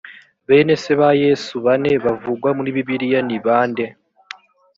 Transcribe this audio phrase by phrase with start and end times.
[0.47, 3.85] bene se ba yesu bane bavugwa muri bibiliya ni bande